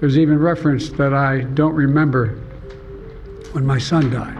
There's 0.00 0.16
even 0.16 0.38
reference 0.38 0.88
that 0.90 1.12
I 1.12 1.40
don't 1.40 1.74
remember 1.74 2.28
when 3.52 3.66
my 3.66 3.78
son 3.78 4.10
died. 4.10 4.38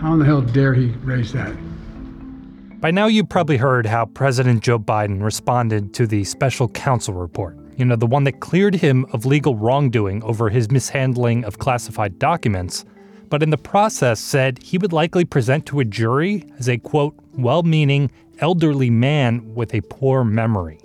How 0.00 0.12
in 0.12 0.18
the 0.18 0.24
hell 0.24 0.40
dare 0.40 0.74
he 0.74 0.88
raise 1.04 1.32
that? 1.34 1.54
By 2.80 2.90
now, 2.90 3.06
you've 3.06 3.28
probably 3.28 3.58
heard 3.58 3.86
how 3.86 4.06
President 4.06 4.62
Joe 4.62 4.78
Biden 4.78 5.22
responded 5.22 5.94
to 5.94 6.06
the 6.06 6.24
special 6.24 6.66
counsel 6.68 7.14
report. 7.14 7.56
You 7.76 7.84
know, 7.84 7.94
the 7.94 8.06
one 8.06 8.24
that 8.24 8.40
cleared 8.40 8.74
him 8.74 9.06
of 9.12 9.24
legal 9.24 9.54
wrongdoing 9.54 10.22
over 10.24 10.48
his 10.48 10.70
mishandling 10.70 11.44
of 11.44 11.58
classified 11.58 12.18
documents, 12.18 12.84
but 13.28 13.42
in 13.42 13.50
the 13.50 13.58
process 13.58 14.18
said 14.18 14.60
he 14.62 14.78
would 14.78 14.92
likely 14.92 15.24
present 15.24 15.66
to 15.66 15.78
a 15.78 15.84
jury 15.84 16.44
as 16.58 16.68
a 16.68 16.78
quote, 16.78 17.14
well 17.34 17.62
meaning 17.62 18.10
elderly 18.40 18.90
man 18.90 19.54
with 19.54 19.74
a 19.74 19.82
poor 19.82 20.24
memory. 20.24 20.80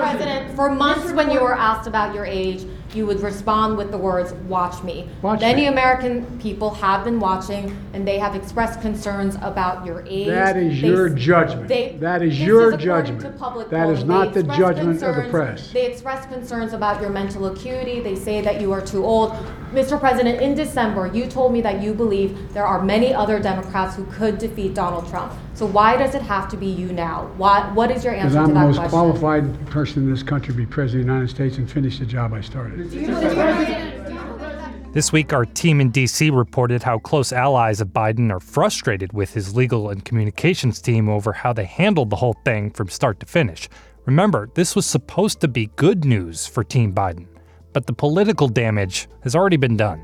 President, 0.00 0.54
for 0.56 0.70
months 0.70 1.12
when 1.12 1.30
you 1.30 1.40
were 1.40 1.54
asked 1.54 1.86
about 1.86 2.14
your 2.14 2.24
age, 2.26 2.66
you 2.94 3.06
would 3.06 3.20
respond 3.20 3.76
with 3.76 3.90
the 3.90 3.98
words, 3.98 4.32
watch 4.48 4.82
me. 4.84 5.08
Watch 5.22 5.40
Many 5.40 5.62
me. 5.62 5.66
American 5.68 6.38
people 6.38 6.70
have 6.74 7.04
been 7.04 7.18
watching 7.18 7.76
and 7.92 8.06
they 8.06 8.18
have 8.18 8.34
expressed 8.36 8.80
concerns 8.80 9.36
about 9.42 9.84
your 9.84 10.04
age. 10.06 10.28
That 10.28 10.56
is 10.56 10.80
They- 10.80 10.86
your 10.88 11.08
judgment. 11.08 11.68
they- 11.68 11.96
That 12.00 12.22
is 12.22 12.38
this 12.38 12.46
your 12.46 12.68
according 12.74 12.78
to 12.78 12.84
judgment. 12.84 13.38
public 13.38 13.70
That 13.70 13.88
is 13.90 14.04
polling. 14.04 14.08
not 14.18 14.34
the 14.34 14.42
judgment 14.44 15.02
of 15.02 15.16
the 15.16 15.22
concerns- 15.22 15.30
press. 15.30 15.72
They 15.72 15.86
express 15.86 16.26
concerns 16.26 16.72
about 16.72 17.00
your 17.00 17.10
mental 17.10 17.46
acuity. 17.46 18.00
They 18.00 18.14
say 18.14 18.40
that 18.42 18.60
you 18.60 18.70
are 18.72 18.80
too 18.80 19.04
old. 19.04 19.32
Mr. 19.74 19.98
President, 19.98 20.40
in 20.40 20.54
December, 20.54 21.08
you 21.08 21.26
told 21.26 21.52
me 21.52 21.60
that 21.60 21.82
you 21.82 21.92
believe 21.92 22.52
there 22.54 22.64
are 22.64 22.80
many 22.80 23.12
other 23.12 23.40
Democrats 23.40 23.96
who 23.96 24.04
could 24.06 24.38
defeat 24.38 24.72
Donald 24.72 25.08
Trump. 25.10 25.32
So 25.54 25.66
why 25.66 25.96
does 25.96 26.14
it 26.14 26.22
have 26.22 26.48
to 26.50 26.56
be 26.56 26.66
you 26.66 26.92
now? 26.92 27.32
Why, 27.36 27.68
what 27.72 27.90
is 27.90 28.04
your 28.04 28.14
answer? 28.14 28.38
Because 28.38 28.50
answer 28.50 28.52
I'm 28.52 28.54
the 28.54 28.66
most 28.68 28.76
question? 28.76 28.90
qualified 28.90 29.66
person 29.66 30.04
in 30.04 30.10
this 30.10 30.22
country 30.22 30.54
to 30.54 30.56
be 30.56 30.64
president 30.64 31.02
of 31.02 31.06
the 31.06 31.12
United 31.12 31.34
States 31.34 31.58
and 31.58 31.68
finish 31.68 31.98
the 31.98 32.06
job 32.06 32.32
I 32.32 32.40
started. 32.40 32.88
This 34.92 35.10
week, 35.10 35.32
our 35.32 35.44
team 35.44 35.80
in 35.80 35.90
DC 35.90 36.30
reported 36.32 36.84
how 36.84 37.00
close 37.00 37.32
allies 37.32 37.80
of 37.80 37.88
Biden 37.88 38.30
are 38.30 38.38
frustrated 38.38 39.12
with 39.12 39.34
his 39.34 39.56
legal 39.56 39.90
and 39.90 40.04
communications 40.04 40.80
team 40.80 41.08
over 41.08 41.32
how 41.32 41.52
they 41.52 41.64
handled 41.64 42.10
the 42.10 42.16
whole 42.16 42.36
thing 42.44 42.70
from 42.70 42.88
start 42.88 43.18
to 43.18 43.26
finish. 43.26 43.68
Remember, 44.06 44.50
this 44.54 44.76
was 44.76 44.86
supposed 44.86 45.40
to 45.40 45.48
be 45.48 45.66
good 45.74 46.04
news 46.04 46.46
for 46.46 46.62
Team 46.62 46.94
Biden, 46.94 47.26
but 47.74 47.86
the 47.86 47.92
political 47.92 48.48
damage 48.48 49.06
has 49.22 49.36
already 49.36 49.58
been 49.58 49.76
done. 49.76 50.02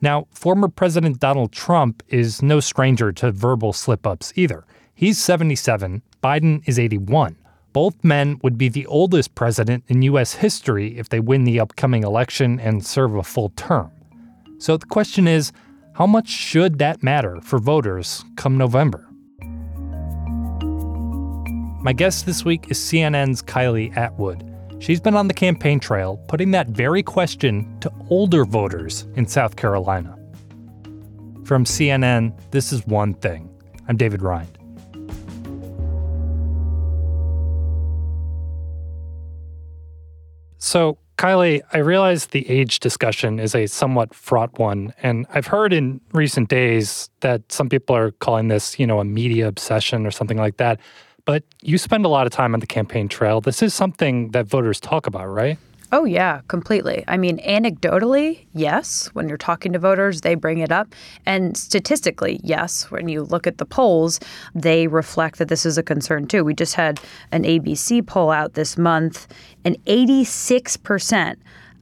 Now, 0.00 0.26
former 0.30 0.68
President 0.68 1.20
Donald 1.20 1.52
Trump 1.52 2.02
is 2.08 2.40
no 2.40 2.60
stranger 2.60 3.12
to 3.12 3.32
verbal 3.32 3.74
slip 3.74 4.06
ups 4.06 4.32
either. 4.36 4.64
He's 4.94 5.18
77, 5.18 6.00
Biden 6.22 6.66
is 6.66 6.78
81. 6.78 7.36
Both 7.72 8.02
men 8.02 8.38
would 8.42 8.56
be 8.56 8.70
the 8.70 8.86
oldest 8.86 9.34
president 9.34 9.84
in 9.88 10.00
U.S. 10.02 10.34
history 10.34 10.96
if 10.96 11.10
they 11.10 11.20
win 11.20 11.44
the 11.44 11.60
upcoming 11.60 12.04
election 12.04 12.58
and 12.58 12.84
serve 12.84 13.14
a 13.14 13.22
full 13.22 13.50
term. 13.50 13.90
So 14.58 14.78
the 14.78 14.86
question 14.86 15.28
is 15.28 15.52
how 15.94 16.06
much 16.06 16.28
should 16.28 16.78
that 16.78 17.02
matter 17.02 17.40
for 17.42 17.58
voters 17.58 18.24
come 18.36 18.56
November? 18.56 19.06
My 21.82 21.92
guest 21.92 22.26
this 22.26 22.44
week 22.44 22.70
is 22.70 22.78
CNN's 22.78 23.42
Kylie 23.42 23.94
Atwood. 23.96 24.55
She's 24.78 25.00
been 25.00 25.16
on 25.16 25.26
the 25.26 25.34
campaign 25.34 25.80
trail 25.80 26.18
putting 26.28 26.50
that 26.50 26.68
very 26.68 27.02
question 27.02 27.78
to 27.80 27.90
older 28.10 28.44
voters 28.44 29.06
in 29.14 29.26
South 29.26 29.56
Carolina. 29.56 30.16
From 31.44 31.64
CNN, 31.64 32.38
this 32.50 32.72
is 32.72 32.86
One 32.86 33.14
Thing. 33.14 33.48
I'm 33.88 33.96
David 33.96 34.20
Rind. 34.20 34.58
So, 40.58 40.98
Kylie, 41.16 41.62
I 41.72 41.78
realize 41.78 42.26
the 42.26 42.48
age 42.50 42.80
discussion 42.80 43.40
is 43.40 43.54
a 43.54 43.66
somewhat 43.66 44.14
fraught 44.14 44.58
one, 44.58 44.92
and 45.02 45.24
I've 45.32 45.46
heard 45.46 45.72
in 45.72 46.00
recent 46.12 46.50
days 46.50 47.08
that 47.20 47.50
some 47.50 47.70
people 47.70 47.96
are 47.96 48.10
calling 48.10 48.48
this, 48.48 48.78
you 48.78 48.86
know, 48.86 49.00
a 49.00 49.04
media 49.04 49.48
obsession 49.48 50.04
or 50.04 50.10
something 50.10 50.36
like 50.36 50.58
that. 50.58 50.78
But 51.26 51.42
you 51.60 51.76
spend 51.76 52.06
a 52.06 52.08
lot 52.08 52.26
of 52.26 52.32
time 52.32 52.54
on 52.54 52.60
the 52.60 52.66
campaign 52.66 53.08
trail. 53.08 53.40
This 53.42 53.62
is 53.62 53.74
something 53.74 54.30
that 54.30 54.46
voters 54.46 54.80
talk 54.80 55.06
about, 55.06 55.26
right? 55.26 55.58
Oh, 55.92 56.04
yeah, 56.04 56.40
completely. 56.48 57.04
I 57.06 57.16
mean, 57.16 57.38
anecdotally, 57.38 58.46
yes, 58.54 59.06
when 59.12 59.28
you're 59.28 59.36
talking 59.36 59.72
to 59.72 59.78
voters, 59.78 60.22
they 60.22 60.34
bring 60.34 60.58
it 60.58 60.72
up. 60.72 60.92
And 61.26 61.56
statistically, 61.56 62.40
yes, 62.42 62.90
when 62.90 63.08
you 63.08 63.22
look 63.22 63.46
at 63.46 63.58
the 63.58 63.64
polls, 63.64 64.18
they 64.54 64.88
reflect 64.88 65.38
that 65.38 65.48
this 65.48 65.64
is 65.64 65.78
a 65.78 65.84
concern 65.84 66.26
too. 66.26 66.44
We 66.44 66.54
just 66.54 66.74
had 66.74 67.00
an 67.30 67.44
ABC 67.44 68.04
poll 68.04 68.30
out 68.30 68.54
this 68.54 68.76
month, 68.76 69.28
and 69.64 69.76
86% 69.84 71.36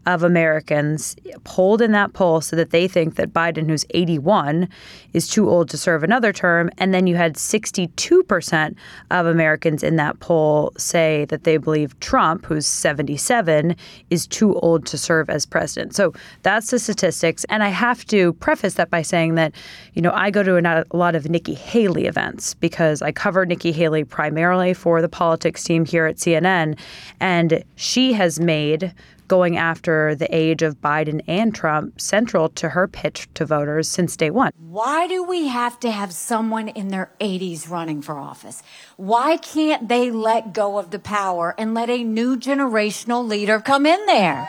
of 0.06 0.22
Americans 0.22 1.16
polled 1.44 1.80
in 1.80 1.92
that 1.92 2.12
poll 2.12 2.40
so 2.40 2.56
that 2.56 2.70
they 2.70 2.86
think 2.86 3.16
that 3.16 3.32
Biden, 3.32 3.68
who's 3.68 3.84
81, 3.90 4.68
is 5.12 5.28
too 5.28 5.48
old 5.48 5.68
to 5.70 5.78
serve 5.78 6.02
another 6.02 6.32
term. 6.32 6.70
And 6.78 6.92
then 6.92 7.06
you 7.06 7.16
had 7.16 7.34
62% 7.34 8.76
of 9.10 9.26
Americans 9.26 9.82
in 9.82 9.96
that 9.96 10.20
poll 10.20 10.72
say 10.76 11.24
that 11.26 11.44
they 11.44 11.56
believe 11.56 11.98
Trump, 12.00 12.44
who's 12.46 12.66
77, 12.66 13.76
is 14.10 14.26
too 14.26 14.54
old 14.56 14.86
to 14.86 14.98
serve 14.98 15.30
as 15.30 15.46
president. 15.46 15.94
So 15.94 16.12
that's 16.42 16.70
the 16.70 16.78
statistics. 16.78 17.44
And 17.44 17.62
I 17.62 17.68
have 17.68 18.04
to 18.06 18.34
preface 18.34 18.74
that 18.74 18.90
by 18.90 19.02
saying 19.02 19.36
that, 19.36 19.54
you 19.94 20.02
know, 20.02 20.12
I 20.12 20.30
go 20.30 20.42
to 20.42 20.56
a 20.56 20.96
lot 20.96 21.14
of 21.14 21.30
Nikki 21.30 21.54
Haley 21.54 22.06
events 22.06 22.54
because 22.54 23.00
I 23.02 23.12
cover 23.12 23.46
Nikki 23.46 23.72
Haley 23.72 24.04
primarily 24.04 24.74
for 24.74 25.00
the 25.00 25.08
politics 25.08 25.64
team 25.64 25.84
here 25.84 26.06
at 26.06 26.16
CNN. 26.16 26.78
And 27.20 27.64
she 27.76 28.12
has 28.12 28.40
made 28.40 28.92
going 29.34 29.56
after 29.56 30.14
the 30.14 30.32
age 30.32 30.62
of 30.62 30.80
Biden 30.80 31.20
and 31.26 31.52
Trump 31.52 32.00
central 32.00 32.48
to 32.50 32.68
her 32.68 32.86
pitch 32.86 33.28
to 33.34 33.44
voters 33.44 33.88
since 33.88 34.16
day 34.16 34.30
one. 34.30 34.52
Why 34.56 35.08
do 35.08 35.24
we 35.24 35.48
have 35.48 35.80
to 35.80 35.90
have 35.90 36.12
someone 36.12 36.68
in 36.68 36.86
their 36.86 37.10
80s 37.18 37.68
running 37.68 38.00
for 38.00 38.16
office? 38.16 38.62
Why 38.96 39.36
can't 39.36 39.88
they 39.88 40.12
let 40.12 40.52
go 40.52 40.78
of 40.78 40.92
the 40.92 41.00
power 41.00 41.52
and 41.58 41.74
let 41.74 41.90
a 41.90 42.04
new 42.04 42.36
generational 42.36 43.26
leader 43.26 43.58
come 43.58 43.86
in 43.86 44.06
there? 44.06 44.48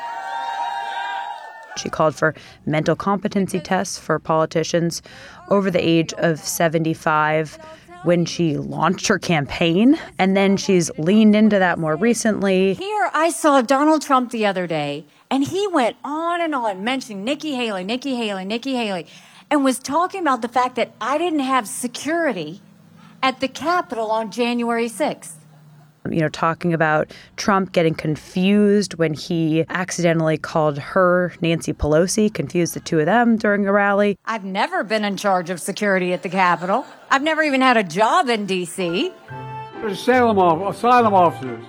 She 1.77 1.89
called 1.89 2.13
for 2.13 2.35
mental 2.67 2.95
competency 2.95 3.59
tests 3.59 3.97
for 3.97 4.19
politicians 4.19 5.01
over 5.49 5.71
the 5.71 5.83
age 5.83 6.13
of 6.19 6.37
75 6.37 7.57
when 8.05 8.25
she 8.25 8.57
launched 8.57 9.07
her 9.07 9.19
campaign. 9.19 9.99
And 10.17 10.37
then 10.37 10.57
she's 10.57 10.89
leaned 10.97 11.35
into 11.35 11.59
that 11.59 11.79
more 11.79 11.95
recently. 11.95 12.75
Here, 12.75 13.09
I 13.13 13.29
saw 13.29 13.61
Donald 13.61 14.01
Trump 14.01 14.31
the 14.31 14.45
other 14.45 14.67
day, 14.67 15.05
and 15.29 15.43
he 15.43 15.67
went 15.67 15.97
on 16.03 16.41
and 16.41 16.55
on 16.55 16.83
mentioning 16.83 17.23
Nikki 17.23 17.55
Haley, 17.55 17.83
Nikki 17.83 18.15
Haley, 18.15 18.45
Nikki 18.45 18.75
Haley, 18.75 19.07
and 19.49 19.63
was 19.63 19.79
talking 19.79 20.21
about 20.21 20.41
the 20.41 20.47
fact 20.47 20.75
that 20.75 20.93
I 21.01 21.17
didn't 21.17 21.39
have 21.39 21.67
security 21.67 22.61
at 23.21 23.39
the 23.39 23.47
Capitol 23.47 24.11
on 24.11 24.31
January 24.31 24.87
6th 24.87 25.33
you 26.11 26.21
know, 26.21 26.29
talking 26.29 26.73
about 26.73 27.11
Trump 27.37 27.71
getting 27.71 27.93
confused 27.93 28.95
when 28.95 29.13
he 29.13 29.65
accidentally 29.69 30.37
called 30.37 30.77
her 30.77 31.33
Nancy 31.41 31.73
Pelosi, 31.73 32.33
confused 32.33 32.73
the 32.73 32.79
two 32.79 32.99
of 32.99 33.05
them 33.05 33.37
during 33.37 33.67
a 33.67 33.71
rally. 33.71 34.17
I've 34.25 34.43
never 34.43 34.83
been 34.83 35.03
in 35.03 35.17
charge 35.17 35.49
of 35.49 35.61
security 35.61 36.13
at 36.13 36.23
the 36.23 36.29
Capitol. 36.29 36.85
I've 37.09 37.23
never 37.23 37.43
even 37.43 37.61
had 37.61 37.77
a 37.77 37.83
job 37.83 38.29
in 38.29 38.45
D.C. 38.45 39.11
Asylum, 39.83 40.39
asylum 40.63 41.13
officers 41.13 41.63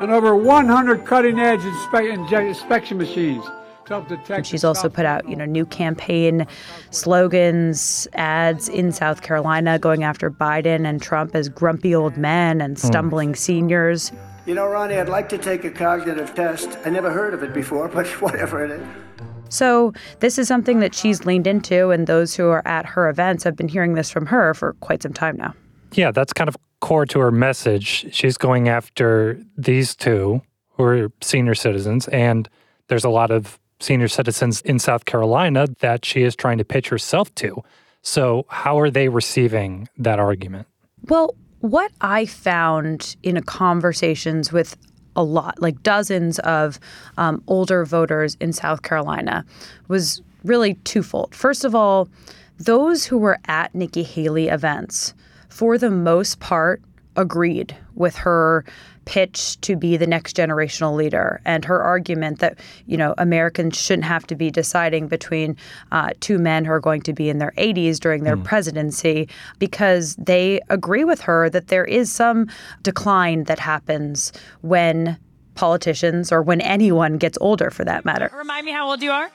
and 0.00 0.10
over 0.12 0.36
100 0.36 1.04
cutting 1.04 1.38
edge 1.40 1.60
inspe- 1.60 2.48
inspection 2.48 2.98
machines. 2.98 3.44
And 3.90 4.46
she's 4.46 4.64
also 4.64 4.88
put 4.88 5.06
out, 5.06 5.28
you 5.28 5.36
know, 5.36 5.44
new 5.44 5.66
campaign 5.66 6.46
slogans, 6.90 8.06
ads 8.14 8.68
in 8.68 8.92
South 8.92 9.22
Carolina 9.22 9.78
going 9.78 10.04
after 10.04 10.30
Biden 10.30 10.86
and 10.86 11.00
Trump 11.02 11.34
as 11.34 11.48
grumpy 11.48 11.94
old 11.94 12.16
men 12.16 12.60
and 12.60 12.78
stumbling 12.78 13.32
mm. 13.32 13.36
seniors. 13.36 14.12
You 14.46 14.54
know, 14.54 14.66
Ronnie, 14.66 14.96
I'd 14.96 15.08
like 15.08 15.28
to 15.30 15.38
take 15.38 15.64
a 15.64 15.70
cognitive 15.70 16.34
test. 16.34 16.78
I 16.84 16.90
never 16.90 17.10
heard 17.10 17.34
of 17.34 17.42
it 17.42 17.52
before, 17.52 17.88
but 17.94 18.06
whatever 18.22 18.64
it 18.64 18.70
is. 18.70 18.86
So, 19.50 19.94
this 20.20 20.38
is 20.38 20.46
something 20.46 20.80
that 20.80 20.94
she's 20.94 21.24
leaned 21.24 21.46
into, 21.46 21.90
and 21.90 22.06
those 22.06 22.34
who 22.34 22.48
are 22.48 22.66
at 22.68 22.84
her 22.84 23.08
events 23.08 23.44
have 23.44 23.56
been 23.56 23.68
hearing 23.68 23.94
this 23.94 24.10
from 24.10 24.26
her 24.26 24.52
for 24.52 24.74
quite 24.80 25.02
some 25.02 25.14
time 25.14 25.36
now. 25.36 25.54
Yeah, 25.92 26.10
that's 26.10 26.34
kind 26.34 26.48
of 26.48 26.56
core 26.80 27.06
to 27.06 27.18
her 27.20 27.30
message. 27.30 28.12
She's 28.14 28.36
going 28.36 28.68
after 28.68 29.40
these 29.56 29.96
two 29.96 30.42
who 30.72 30.84
are 30.84 31.08
senior 31.22 31.54
citizens, 31.54 32.08
and 32.08 32.48
there's 32.88 33.04
a 33.04 33.10
lot 33.10 33.30
of 33.30 33.58
senior 33.80 34.08
citizens 34.08 34.60
in 34.62 34.78
South 34.78 35.04
Carolina 35.04 35.66
that 35.80 36.04
she 36.04 36.22
is 36.22 36.34
trying 36.34 36.58
to 36.58 36.64
pitch 36.64 36.88
herself 36.88 37.34
to. 37.36 37.62
So, 38.02 38.46
how 38.48 38.78
are 38.78 38.90
they 38.90 39.08
receiving 39.08 39.88
that 39.98 40.18
argument? 40.18 40.66
Well, 41.08 41.34
what 41.60 41.92
I 42.00 42.26
found 42.26 43.16
in 43.22 43.40
conversations 43.42 44.52
with 44.52 44.76
a 45.16 45.22
lot, 45.22 45.60
like 45.60 45.82
dozens 45.82 46.38
of 46.40 46.78
um, 47.16 47.42
older 47.48 47.84
voters 47.84 48.36
in 48.40 48.52
South 48.52 48.82
Carolina, 48.82 49.44
was 49.88 50.22
really 50.44 50.74
twofold. 50.84 51.34
First 51.34 51.64
of 51.64 51.74
all, 51.74 52.08
those 52.58 53.04
who 53.04 53.18
were 53.18 53.38
at 53.46 53.74
Nikki 53.74 54.02
Haley 54.02 54.48
events, 54.48 55.14
for 55.48 55.76
the 55.76 55.90
most 55.90 56.40
part, 56.40 56.82
agreed 57.16 57.76
with 57.94 58.16
her 58.16 58.64
pitch 59.08 59.58
to 59.62 59.74
be 59.74 59.96
the 59.96 60.06
next 60.06 60.36
generational 60.36 60.94
leader 60.94 61.40
and 61.46 61.64
her 61.64 61.82
argument 61.82 62.40
that 62.40 62.58
you 62.84 62.94
know 62.94 63.14
Americans 63.16 63.80
shouldn't 63.80 64.04
have 64.04 64.26
to 64.26 64.36
be 64.36 64.50
deciding 64.50 65.08
between 65.08 65.56
uh, 65.92 66.10
two 66.20 66.38
men 66.38 66.62
who 66.62 66.72
are 66.72 66.78
going 66.78 67.00
to 67.00 67.14
be 67.14 67.30
in 67.30 67.38
their 67.38 67.52
80s 67.56 67.98
during 67.98 68.24
their 68.24 68.36
mm. 68.36 68.44
presidency 68.44 69.26
because 69.58 70.14
they 70.16 70.60
agree 70.68 71.04
with 71.04 71.22
her 71.22 71.48
that 71.48 71.68
there 71.68 71.86
is 71.86 72.12
some 72.12 72.48
decline 72.82 73.44
that 73.44 73.58
happens 73.58 74.30
when 74.60 75.18
politicians 75.54 76.30
or 76.30 76.42
when 76.42 76.60
anyone 76.60 77.16
gets 77.16 77.38
older 77.40 77.70
for 77.70 77.84
that 77.84 78.04
matter. 78.04 78.30
Remind 78.36 78.66
me 78.66 78.72
how 78.72 78.90
old 78.90 79.02
you 79.02 79.10
are? 79.10 79.30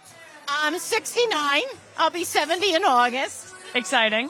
I'm 0.47 0.77
69. 0.77 1.61
I'll 1.97 2.11
be 2.11 2.23
70 2.23 2.75
in 2.75 2.85
August. 2.85 3.55
Exciting. 3.73 4.29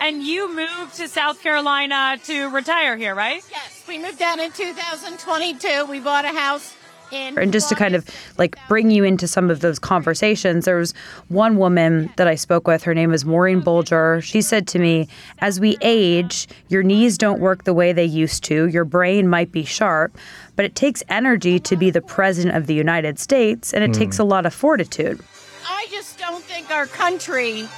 And 0.00 0.22
you 0.22 0.54
moved 0.54 0.96
to 0.96 1.08
South 1.08 1.42
Carolina 1.42 2.18
to 2.24 2.48
retire 2.50 2.96
here, 2.96 3.14
right? 3.14 3.42
Yes, 3.50 3.84
we 3.88 3.98
moved 3.98 4.18
down 4.18 4.40
in 4.40 4.52
2022. 4.52 5.86
We 5.86 6.00
bought 6.00 6.24
a 6.24 6.28
house 6.28 6.74
in 7.12 7.38
and 7.38 7.52
just 7.52 7.68
to 7.68 7.74
kind 7.74 7.94
of 7.94 8.08
like 8.36 8.56
bring 8.68 8.90
you 8.90 9.04
into 9.04 9.26
some 9.26 9.50
of 9.50 9.60
those 9.60 9.78
conversations, 9.78 10.64
there 10.64 10.76
was 10.76 10.92
one 11.28 11.56
woman 11.56 12.10
that 12.16 12.28
I 12.28 12.34
spoke 12.34 12.66
with. 12.66 12.82
Her 12.82 12.94
name 12.94 13.10
was 13.10 13.24
Maureen 13.24 13.62
Bolger. 13.62 14.22
She 14.22 14.42
said 14.42 14.66
to 14.68 14.78
me, 14.78 15.08
As 15.38 15.60
we 15.60 15.76
age, 15.80 16.48
your 16.68 16.82
knees 16.82 17.18
don't 17.18 17.40
work 17.40 17.64
the 17.64 17.74
way 17.74 17.92
they 17.92 18.04
used 18.04 18.44
to. 18.44 18.66
Your 18.68 18.84
brain 18.84 19.28
might 19.28 19.52
be 19.52 19.64
sharp, 19.64 20.16
but 20.56 20.64
it 20.64 20.74
takes 20.74 21.02
energy 21.08 21.58
to 21.60 21.76
be 21.76 21.90
the 21.90 22.02
president 22.02 22.56
of 22.56 22.66
the 22.66 22.74
United 22.74 23.18
States, 23.18 23.72
and 23.72 23.82
it 23.82 23.90
mm. 23.90 23.98
takes 23.98 24.18
a 24.18 24.24
lot 24.24 24.46
of 24.46 24.54
fortitude. 24.54 25.20
I 25.66 25.86
just 25.90 26.18
don't 26.18 26.42
think 26.44 26.70
our 26.70 26.86
country 26.86 27.68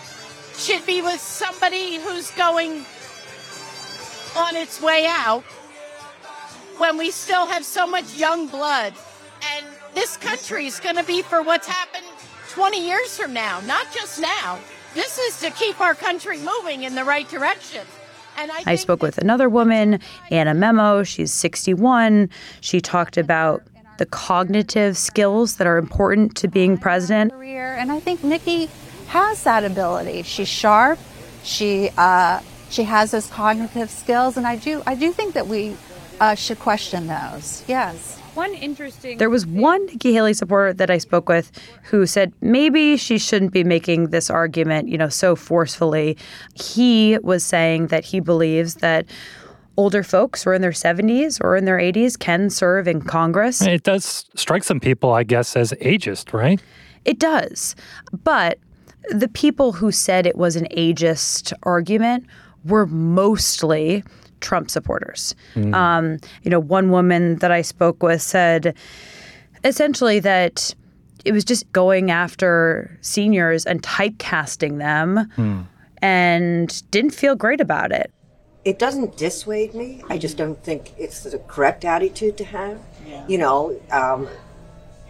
should 0.60 0.84
be 0.84 1.00
with 1.00 1.20
somebody 1.20 1.98
who's 1.98 2.30
going 2.32 2.84
on 4.36 4.56
its 4.56 4.80
way 4.82 5.06
out 5.08 5.42
when 6.76 6.98
we 6.98 7.10
still 7.10 7.46
have 7.46 7.64
so 7.64 7.86
much 7.86 8.14
young 8.14 8.46
blood. 8.46 8.92
And 9.56 9.66
this 9.94 10.18
country 10.18 10.66
is 10.66 10.78
going 10.78 10.96
to 10.96 11.04
be 11.04 11.22
for 11.22 11.42
what's 11.42 11.66
happened 11.66 12.04
20 12.50 12.86
years 12.86 13.16
from 13.16 13.32
now, 13.32 13.60
not 13.60 13.86
just 13.92 14.20
now. 14.20 14.58
This 14.92 15.18
is 15.18 15.40
to 15.40 15.50
keep 15.50 15.80
our 15.80 15.94
country 15.94 16.38
moving 16.38 16.82
in 16.82 16.94
the 16.94 17.04
right 17.04 17.28
direction. 17.28 17.86
And 18.36 18.50
I, 18.52 18.62
I 18.66 18.74
spoke 18.74 19.02
with 19.02 19.16
another 19.18 19.48
woman, 19.48 19.98
Anna 20.30 20.52
Memo. 20.52 21.04
She's 21.04 21.32
61. 21.32 22.28
She 22.60 22.80
talked 22.80 23.16
about 23.16 23.62
the 23.98 24.06
cognitive 24.06 24.96
skills 24.98 25.56
that 25.56 25.66
are 25.66 25.78
important 25.78 26.36
to 26.36 26.48
being 26.48 26.76
president. 26.76 27.32
And 27.32 27.90
I 27.92 28.00
think 28.00 28.22
Nikki 28.22 28.68
has 29.10 29.42
that 29.42 29.64
ability. 29.64 30.22
She's 30.22 30.48
sharp. 30.48 30.98
She 31.42 31.90
uh, 31.98 32.40
she 32.70 32.84
has 32.84 33.10
those 33.10 33.26
cognitive 33.26 33.90
skills, 33.90 34.36
and 34.36 34.46
I 34.46 34.54
do 34.56 34.82
I 34.86 34.94
do 34.94 35.10
think 35.10 35.34
that 35.34 35.48
we 35.48 35.76
uh, 36.20 36.36
should 36.36 36.60
question 36.60 37.08
those. 37.08 37.64
Yes. 37.66 38.18
One 38.34 38.54
interesting. 38.54 39.18
There 39.18 39.28
was 39.28 39.44
one 39.44 39.84
Nikki 39.86 40.12
Haley 40.12 40.34
supporter 40.34 40.72
that 40.74 40.88
I 40.88 40.98
spoke 40.98 41.28
with 41.28 41.50
who 41.82 42.06
said 42.06 42.32
maybe 42.40 42.96
she 42.96 43.18
shouldn't 43.18 43.52
be 43.52 43.64
making 43.64 44.10
this 44.10 44.30
argument, 44.30 44.88
you 44.88 44.96
know, 44.96 45.08
so 45.08 45.34
forcefully. 45.34 46.16
He 46.54 47.18
was 47.22 47.44
saying 47.44 47.88
that 47.88 48.04
he 48.04 48.20
believes 48.20 48.76
that 48.76 49.06
older 49.76 50.04
folks 50.04 50.44
who 50.44 50.50
are 50.50 50.54
in 50.54 50.62
their 50.62 50.70
70s 50.70 51.42
or 51.42 51.56
in 51.56 51.64
their 51.64 51.78
80s 51.78 52.16
can 52.16 52.48
serve 52.50 52.86
in 52.86 53.02
Congress. 53.02 53.60
It 53.62 53.82
does 53.82 54.26
strike 54.36 54.62
some 54.62 54.78
people, 54.78 55.12
I 55.12 55.24
guess, 55.24 55.56
as 55.56 55.72
ageist, 55.80 56.32
right? 56.32 56.62
It 57.04 57.18
does. 57.18 57.74
But 58.22 58.60
the 59.08 59.28
people 59.28 59.72
who 59.72 59.90
said 59.90 60.26
it 60.26 60.36
was 60.36 60.56
an 60.56 60.68
ageist 60.76 61.52
argument 61.62 62.26
were 62.64 62.86
mostly 62.86 64.04
Trump 64.40 64.70
supporters. 64.70 65.34
Mm. 65.54 65.74
Um, 65.74 66.18
you 66.42 66.50
know, 66.50 66.60
one 66.60 66.90
woman 66.90 67.36
that 67.36 67.50
I 67.50 67.62
spoke 67.62 68.02
with 68.02 68.22
said 68.22 68.74
essentially 69.64 70.20
that 70.20 70.74
it 71.24 71.32
was 71.32 71.44
just 71.44 71.70
going 71.72 72.10
after 72.10 72.98
seniors 73.02 73.66
and 73.66 73.82
typecasting 73.82 74.78
them 74.78 75.30
mm. 75.36 75.66
and 76.00 76.90
didn't 76.90 77.10
feel 77.10 77.34
great 77.34 77.60
about 77.60 77.92
it. 77.92 78.12
It 78.64 78.78
doesn't 78.78 79.16
dissuade 79.16 79.74
me. 79.74 80.02
I 80.08 80.18
just 80.18 80.36
don't 80.36 80.62
think 80.62 80.92
it's 80.98 81.22
the 81.22 81.38
correct 81.38 81.84
attitude 81.84 82.36
to 82.38 82.44
have. 82.44 82.78
Yeah. 83.06 83.26
You 83.26 83.38
know, 83.38 83.80
um, 83.90 84.28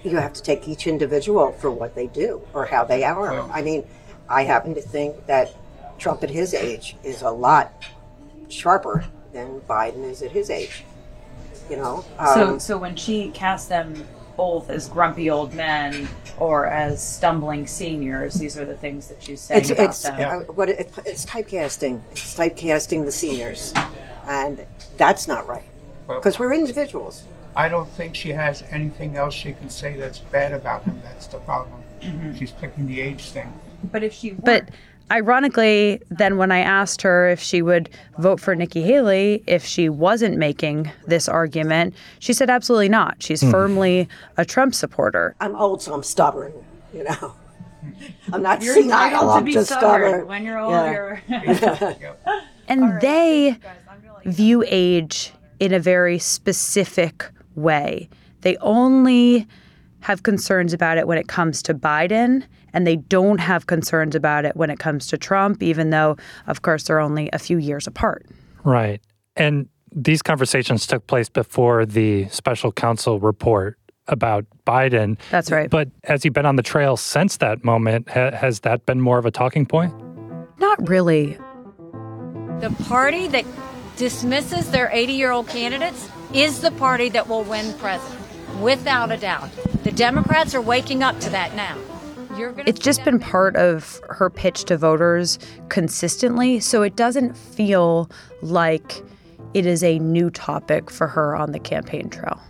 you 0.03 0.17
have 0.17 0.33
to 0.33 0.43
take 0.43 0.69
each 0.69 0.87
individual 0.87 1.53
for 1.53 1.71
what 1.71 1.95
they 1.95 2.07
do 2.09 2.43
or 2.55 2.65
how 2.65 2.85
they 2.85 3.05
are. 3.05 3.41
I 3.51 3.63
mean, 3.63 3.87
I 4.29 4.45
happen 4.45 4.75
to 4.75 4.81
think 4.81 5.27
that 5.27 5.55
Trump 5.99 6.23
at 6.23 6.31
his 6.31 6.55
age 6.55 6.97
is 7.05 7.23
a 7.23 7.31
lot 7.31 7.73
sharper 8.49 9.05
than 9.33 9.61
Biden 9.63 10.05
is 10.05 10.23
at 10.23 10.31
his 10.31 10.51
age. 10.51 10.85
You 11.69 11.77
know. 11.77 12.05
Um, 12.19 12.35
so, 12.35 12.59
so 12.59 12.79
when 12.79 12.97
she 12.97 13.31
cast 13.31 13.69
them 13.69 14.07
both 14.37 14.71
as 14.71 14.89
grumpy 14.89 15.29
old 15.29 15.53
men 15.55 16.09
or 16.39 16.67
as 16.67 17.07
stumbling 17.07 17.67
seniors, 17.67 18.35
these 18.35 18.57
are 18.57 18.65
the 18.65 18.77
things 18.77 19.09
that 19.09 19.23
she's 19.23 19.41
saying 19.41 19.61
it's, 19.61 19.71
about 19.71 19.91
it's, 19.91 20.03
them. 20.03 20.43
Uh, 20.49 20.53
what 20.53 20.69
it, 20.69 20.91
it's 21.05 21.27
typecasting. 21.27 22.01
It's 22.13 22.35
typecasting 22.35 23.05
the 23.05 23.13
seniors, 23.13 23.75
and 24.27 24.67
that's 24.97 25.29
not 25.29 25.47
right 25.47 25.65
because 26.09 26.39
we're 26.39 26.55
individuals. 26.55 27.25
I 27.57 27.69
don't 27.69 27.89
think 27.89 28.15
she 28.15 28.31
has 28.31 28.63
anything 28.71 29.17
else 29.17 29.35
she 29.35 29.53
can 29.53 29.69
say 29.69 29.97
that's 29.97 30.19
bad 30.19 30.53
about 30.53 30.85
him. 30.85 31.01
That's 31.03 31.27
the 31.27 31.39
problem. 31.39 31.83
Mm-hmm. 32.01 32.35
She's 32.35 32.53
picking 32.53 32.87
the 32.87 33.01
age 33.01 33.31
thing. 33.31 33.53
But 33.85 34.03
if 34.03 34.13
she 34.13 34.31
But 34.31 34.69
ironically, 35.11 36.01
then 36.11 36.37
when 36.37 36.53
I 36.53 36.61
asked 36.61 37.03
her 37.03 37.29
if 37.29 37.41
she 37.41 37.63
would 37.63 37.91
vote 38.19 38.41
for 38.41 38.55
Nikki 38.55 38.83
Haley 38.83 39.43
if 39.47 39.65
she 39.65 39.89
wasn't 39.89 40.39
making 40.39 40.91
this 41.07 41.29
argument, 41.29 41.95
she 42.21 42.33
said 42.33 42.51
absolutely 42.51 42.89
not. 42.89 43.23
She's 43.23 43.43
mm. 43.43 43.51
firmly 43.51 44.09
a 44.37 44.45
Trump 44.45 44.75
supporter. 44.75 45.35
I'm 45.41 45.57
old, 45.57 45.83
so 45.83 45.93
I'm 45.93 46.03
stubborn, 46.03 46.53
you 46.95 47.05
know. 47.05 47.35
I'm 48.33 48.43
not 48.43 48.63
you're 48.63 48.75
senile, 48.75 49.31
I'm 49.31 49.47
just 49.47 49.71
stubborn. 49.71 50.11
stubborn. 50.11 50.27
When 50.29 50.45
you're 50.45 50.59
old, 50.59 50.73
yeah. 50.73 51.95
you're. 52.01 52.17
and 52.69 52.83
right, 52.83 53.01
they 53.01 53.59
view 54.25 54.63
age 54.67 55.33
in 55.59 55.73
a 55.73 55.79
very 55.79 56.19
specific 56.19 57.31
way. 57.55 58.09
They 58.43 58.57
only 58.59 59.47
have 60.01 60.23
concerns 60.23 60.73
about 60.73 60.99
it 60.99 61.07
when 61.07 61.19
it 61.19 61.29
comes 61.29 61.63
to 61.63 61.75
Biden, 61.75 62.45
and 62.73 62.87
they 62.87 62.97
don't 62.97 63.39
have 63.39 63.67
concerns 63.67 64.15
about 64.15 64.45
it 64.45 64.57
when 64.57 64.71
it 64.71 64.79
comes 64.79 65.07
to 65.09 65.19
Trump, 65.19 65.63
even 65.63 65.91
though, 65.91 66.17
of 66.47 66.63
course, 66.63 66.85
they're 66.85 67.01
only 67.01 67.29
a 67.33 67.39
few 67.39 67.59
years 67.59 67.87
apart. 67.87 68.27
Right. 68.65 69.01
And 69.37 69.69
these 69.93 70.23
conversations 70.23 70.87
took 70.87 71.07
place 71.07 71.29
before 71.29 71.85
the 71.85 72.29
special 72.29 72.73
counsel 72.73 73.21
report 73.21 73.77
about 74.07 74.47
Biden. 74.67 75.19
That's 75.31 75.51
right. 75.51 75.71
But 75.71 75.89
has 76.05 76.23
he 76.23 76.29
been 76.29 76.47
on 76.47 76.57
the 76.57 76.63
trail 76.63 76.97
since 76.97 77.37
that 77.39 77.65
moment? 77.65 78.09
Ha- 78.09 78.33
has 78.33 78.61
that 78.61 78.87
been 78.87 79.01
more 79.01 79.19
of 79.19 79.27
a 79.27 79.31
talking 79.31 79.67
point? 79.67 79.93
Not 80.59 80.89
really. 80.89 81.39
The 82.61 82.75
party 82.85 83.29
that 83.29 83.45
dismisses 83.97 84.71
their 84.71 84.91
80 84.93 85.13
year 85.13 85.31
old 85.31 85.49
candidates 85.49 86.09
is 86.35 86.61
the 86.61 86.71
party 86.73 87.09
that 87.11 87.29
will 87.29 87.43
win 87.43 87.73
president, 87.79 88.21
without 88.61 89.11
a 89.11 89.17
doubt. 89.17 89.51
The 89.85 89.93
Democrats 89.93 90.55
are 90.55 90.61
waking 90.61 91.03
up 91.03 91.19
to 91.21 91.31
that 91.31 91.55
now. 91.55 91.77
It's 92.67 92.79
just 92.79 93.05
been 93.05 93.19
part 93.19 93.57
of 93.57 94.01
her 94.09 94.31
pitch 94.31 94.65
to 94.65 94.77
voters 94.77 95.39
consistently, 95.69 96.61
so 96.61 96.83
it 96.83 96.97
doesn't 96.97 97.37
feel 97.37 98.11
like 98.41 99.03
it 99.53 99.67
is 99.67 99.83
a 99.83 99.99
new 99.99 100.31
topic 100.31 100.91
for 100.91 101.09
her 101.09 101.35
on 101.35 101.53
the 101.53 101.59
campaign 101.59 102.09
trail. 102.09 102.41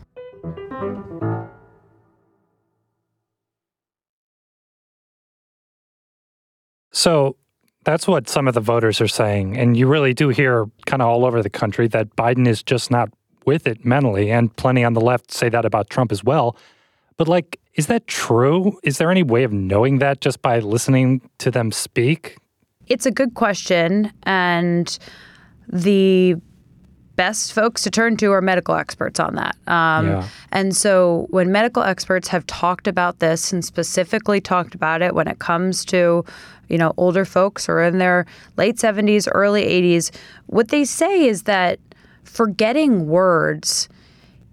So 6.93 7.37
that's 7.85 8.07
what 8.07 8.29
some 8.29 8.47
of 8.47 8.53
the 8.53 8.61
voters 8.61 9.01
are 9.01 9.09
saying. 9.09 9.57
And 9.57 9.77
you 9.77 9.87
really 9.87 10.13
do 10.13 10.29
hear 10.29 10.67
kind 10.85 11.01
of 11.01 11.09
all 11.09 11.25
over 11.25 11.43
the 11.43 11.49
country 11.49 11.89
that 11.89 12.15
Biden 12.17 12.47
is 12.47 12.63
just 12.63 12.91
not 12.91 13.09
with 13.47 13.67
it 13.67 13.85
mentally. 13.85 14.31
And 14.31 14.55
plenty 14.57 14.85
on 14.85 14.95
the 14.95 15.01
left 15.01 15.33
say 15.33 15.49
that 15.49 15.65
about 15.65 15.91
Trump 15.91 16.13
as 16.13 16.23
well. 16.25 16.57
But, 17.17 17.29
like, 17.29 17.59
is 17.75 17.87
that 17.87 18.07
true? 18.07 18.79
Is 18.83 18.99
there 18.99 19.11
any 19.11 19.23
way 19.23 19.45
of 19.45 19.53
knowing 19.53 19.99
that 19.99 20.21
just 20.21 20.43
by 20.43 20.59
listening 20.61 21.21
to 21.39 21.51
them 21.51 21.71
speak? 21.73 22.39
It's 22.87 23.07
a 23.07 23.11
good 23.11 23.35
question. 23.35 24.13
And 24.25 24.99
the 25.69 26.37
best 27.17 27.53
folks 27.53 27.83
to 27.83 27.91
turn 27.91 28.17
to 28.17 28.33
are 28.33 28.41
medical 28.41 28.75
experts 28.75 29.21
on 29.21 29.35
that. 29.35 29.55
Um, 29.67 30.07
Yeah. 30.07 30.29
And 30.53 30.75
so 30.75 31.27
when 31.29 31.53
medical 31.53 31.83
experts 31.83 32.29
have 32.29 32.47
talked 32.47 32.89
about 32.89 33.19
this 33.19 33.53
and 33.53 33.63
specifically 33.63 34.41
talked 34.41 34.75
about 34.75 35.03
it 35.03 35.15
when 35.15 35.29
it 35.29 35.39
comes 35.39 35.85
to, 35.87 36.25
you 36.69 36.79
know, 36.79 36.95
older 36.97 37.27
folks 37.27 37.69
or 37.69 37.83
in 37.83 37.99
their 37.99 38.25
late 38.57 38.77
70s, 38.77 39.29
early 39.33 39.65
80s, 39.65 40.11
what 40.47 40.69
they 40.69 40.85
say 40.85 41.27
is 41.27 41.43
that 41.43 41.79
forgetting 42.25 43.07
words 43.07 43.89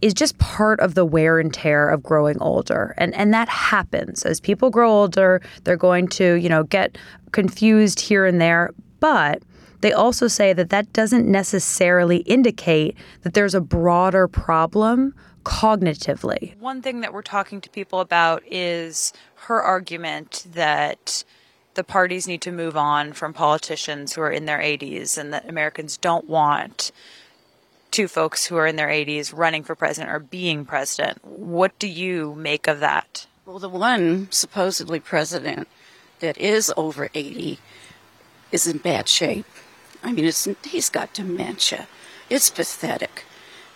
is 0.01 0.13
just 0.13 0.37
part 0.37 0.79
of 0.79 0.93
the 0.93 1.05
wear 1.05 1.39
and 1.39 1.53
tear 1.53 1.89
of 1.89 2.03
growing 2.03 2.39
older. 2.39 2.93
And 2.97 3.13
and 3.15 3.33
that 3.33 3.49
happens. 3.49 4.25
As 4.25 4.39
people 4.39 4.69
grow 4.69 4.91
older, 4.91 5.41
they're 5.63 5.75
going 5.75 6.07
to, 6.09 6.35
you 6.35 6.49
know, 6.49 6.63
get 6.63 6.97
confused 7.31 7.99
here 7.99 8.25
and 8.25 8.39
there, 8.39 8.71
but 8.99 9.41
they 9.81 9.93
also 9.93 10.27
say 10.27 10.53
that 10.53 10.69
that 10.69 10.91
doesn't 10.93 11.27
necessarily 11.27 12.17
indicate 12.19 12.97
that 13.21 13.33
there's 13.33 13.53
a 13.53 13.61
broader 13.61 14.27
problem 14.27 15.13
cognitively. 15.43 16.57
One 16.57 16.81
thing 16.81 17.01
that 17.01 17.13
we're 17.13 17.21
talking 17.21 17.61
to 17.61 17.69
people 17.69 17.99
about 17.99 18.43
is 18.45 19.13
her 19.35 19.61
argument 19.61 20.45
that 20.51 21.23
the 21.75 21.83
parties 21.83 22.27
need 22.27 22.41
to 22.41 22.51
move 22.51 22.75
on 22.75 23.13
from 23.13 23.33
politicians 23.33 24.13
who 24.13 24.21
are 24.21 24.31
in 24.31 24.45
their 24.45 24.57
80s 24.57 25.17
and 25.17 25.31
that 25.31 25.47
Americans 25.47 25.95
don't 25.95 26.27
want 26.27 26.91
two 27.97 28.07
folks 28.07 28.45
who 28.45 28.55
are 28.55 28.67
in 28.67 28.75
their 28.75 28.89
80s 28.89 29.35
running 29.35 29.63
for 29.63 29.73
president 29.73 30.13
or 30.13 30.19
being 30.19 30.65
president. 30.65 31.17
What 31.25 31.79
do 31.79 31.87
you 31.87 32.35
make 32.35 32.67
of 32.67 32.79
that? 32.79 33.25
Well, 33.43 33.57
the 33.57 33.69
one 33.69 34.27
supposedly 34.29 34.99
president 34.99 35.67
that 36.19 36.37
is 36.37 36.71
over 36.77 37.09
80 37.15 37.57
is 38.51 38.67
in 38.67 38.77
bad 38.77 39.09
shape. 39.09 39.47
I 40.03 40.11
mean, 40.11 40.25
it's, 40.25 40.47
he's 40.63 40.89
got 40.91 41.11
dementia. 41.15 41.87
It's 42.29 42.51
pathetic. 42.51 43.23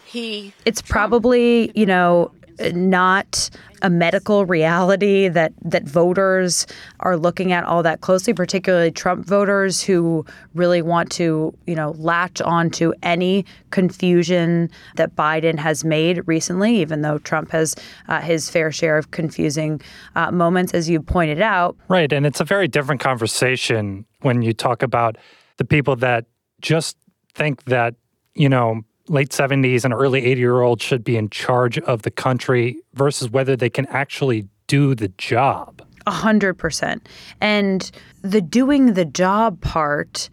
He 0.06 0.54
It's 0.66 0.84
probably, 0.84 1.72
you 1.74 1.88
know, 1.88 2.30
not 2.74 3.50
a 3.82 3.90
medical 3.90 4.46
reality 4.46 5.28
that 5.28 5.52
that 5.64 5.84
voters 5.84 6.68
are 7.00 7.18
looking 7.18 7.52
at 7.52 7.64
all 7.64 7.82
that 7.84 8.02
closely, 8.02 8.34
particularly 8.34 8.92
Trump 8.92 9.26
voters 9.26 9.82
who 9.82 10.26
really 10.54 10.82
want 10.82 11.12
to, 11.12 11.54
you 11.66 11.76
know, 11.76 11.92
latch 11.98 12.42
onto 12.42 12.94
any 13.02 13.46
confusion 13.72 14.70
that 14.98 15.16
Biden 15.16 15.58
has 15.58 15.84
made 15.84 16.22
recently, 16.28 16.76
even 16.78 17.02
though 17.02 17.18
Trump 17.20 17.52
has 17.52 17.76
uh, 18.08 18.22
his 18.22 18.50
fair 18.50 18.72
share 18.72 18.98
of 18.98 19.12
confusing 19.12 19.82
uh, 20.16 20.32
moments, 20.32 20.74
as 20.74 20.90
you 20.90 21.02
pointed 21.02 21.42
out. 21.42 21.76
Right. 21.88 22.12
And 22.14 22.26
it's 22.26 22.40
a 22.40 22.46
very 22.46 22.68
different 22.68 23.02
conversation 23.02 24.06
when 24.22 24.42
you 24.44 24.54
talk 24.54 24.84
about 24.84 25.18
the 25.58 25.66
people 25.66 25.96
that 25.98 26.26
just 26.62 26.98
think 27.34 27.64
that, 27.64 27.96
you 28.36 28.50
know, 28.50 28.82
late 29.08 29.30
70s 29.30 29.84
and 29.84 29.94
early 29.94 30.26
80 30.26 30.40
year 30.40 30.62
old 30.62 30.82
should 30.82 31.04
be 31.04 31.18
in 31.18 31.30
charge 31.30 31.78
of 31.80 32.04
the 32.04 32.12
country 32.12 32.78
versus 32.94 33.30
whether 33.30 33.56
they 33.56 33.70
can 33.70 33.86
actually 33.88 34.48
do 34.68 34.96
the 34.96 35.10
job. 35.18 35.82
A 36.08 36.12
hundred 36.12 36.56
percent. 36.56 37.08
And 37.42 37.92
the 38.22 38.42
doing 38.42 38.94
the 38.94 39.06
job 39.06 39.62
part 39.62 40.30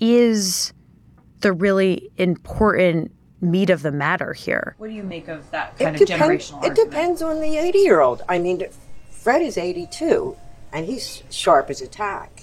is 0.00 0.72
the 1.40 1.52
really 1.52 2.10
important 2.16 3.12
meat 3.40 3.70
of 3.70 3.82
the 3.82 3.92
matter 3.92 4.32
here. 4.32 4.74
What 4.78 4.88
do 4.88 4.94
you 4.94 5.02
make 5.02 5.28
of 5.28 5.48
that 5.50 5.78
kind 5.78 5.94
It 5.94 6.02
of 6.02 6.08
depends, 6.08 6.50
generational? 6.50 6.64
it 6.64 6.74
depends 6.74 7.22
on 7.22 7.40
the 7.40 7.56
80 7.56 7.78
year 7.78 8.00
old. 8.00 8.22
I 8.28 8.38
mean, 8.38 8.62
Fred 9.10 9.42
is 9.42 9.58
82 9.58 10.36
and 10.72 10.86
he's 10.86 11.22
sharp 11.30 11.70
as 11.70 11.80
a 11.80 11.86
tack. 11.86 12.42